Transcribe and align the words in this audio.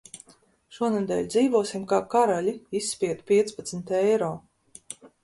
Šonedēļ 0.77 1.27
dzīvosim 1.33 1.83
kā 1.91 1.99
karaļi, 2.13 2.53
izspiedu 2.79 3.27
piecpadsmit 3.29 3.95
eiro. 3.99 4.31